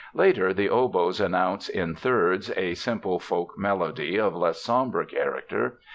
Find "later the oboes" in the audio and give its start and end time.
0.15-1.21